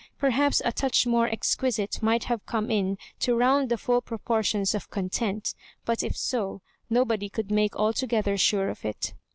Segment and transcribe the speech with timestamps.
[0.17, 4.89] Perhaps a touch more exquisite might have come in to round the full proportions of
[4.89, 5.53] content;
[5.85, 9.13] but if so, no body could make altogether sure of it.